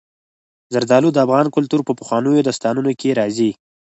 [0.73, 3.49] زردالو د افغان کلتور په پخوانیو داستانونو کې راځي.